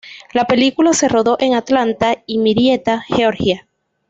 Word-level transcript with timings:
La 0.33 0.45
película 0.45 0.93
se 0.93 1.07
rodó 1.07 1.37
en 1.39 1.53
Atlanta 1.53 2.23
y 2.25 2.39
Marietta, 2.39 3.03
Georgia. 3.07 3.67